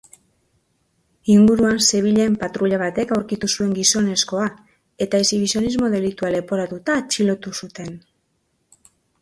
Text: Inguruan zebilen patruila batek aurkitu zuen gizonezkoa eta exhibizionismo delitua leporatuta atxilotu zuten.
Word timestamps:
Inguruan 1.33 1.77
zebilen 1.87 2.37
patruila 2.45 2.79
batek 2.83 3.13
aurkitu 3.17 3.51
zuen 3.57 3.75
gizonezkoa 3.81 4.47
eta 5.07 5.23
exhibizionismo 5.25 5.93
delitua 5.97 6.35
leporatuta 6.37 6.99
atxilotu 7.03 7.55
zuten. 7.61 7.97